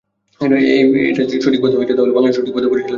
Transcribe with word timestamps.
এটা 1.09 1.21
যদি 1.23 1.41
সঠিক 1.43 1.59
পথে 1.61 1.75
যায়, 1.79 1.97
তাহলে 1.97 2.15
বাংলাদেশও 2.15 2.37
সঠিক 2.37 2.53
পথে 2.53 2.67
পরিচালিত 2.67 2.77
হবে। 2.77 2.89